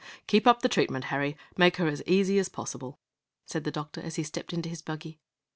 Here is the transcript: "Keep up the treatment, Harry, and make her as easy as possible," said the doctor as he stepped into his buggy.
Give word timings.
"Keep 0.25 0.47
up 0.47 0.63
the 0.63 0.67
treatment, 0.67 1.05
Harry, 1.13 1.37
and 1.51 1.59
make 1.59 1.77
her 1.77 1.85
as 1.87 2.01
easy 2.07 2.39
as 2.39 2.49
possible," 2.49 2.97
said 3.45 3.65
the 3.65 3.69
doctor 3.71 4.01
as 4.01 4.15
he 4.15 4.23
stepped 4.23 4.51
into 4.51 4.67
his 4.67 4.81
buggy. 4.81 5.19